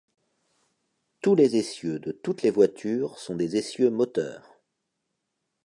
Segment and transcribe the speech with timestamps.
[1.21, 4.59] Tous les essieux de toutes les voitures sont des essieux moteurs.